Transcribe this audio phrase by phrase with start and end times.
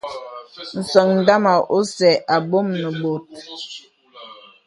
[0.89, 3.29] Səŋ ndàma ósə ābōm nə bòt.